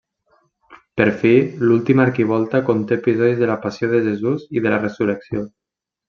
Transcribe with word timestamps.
Per 0.99 1.05
fi, 1.19 1.33
l'última 1.65 2.03
arquivolta 2.07 2.61
conté 2.71 2.97
episodis 3.01 3.37
de 3.41 3.49
la 3.53 3.57
Passió 3.67 3.89
de 3.95 3.99
Jesús 4.11 4.47
i 4.59 4.65
de 4.65 4.73
la 4.75 4.81
Resurrecció. 4.85 5.45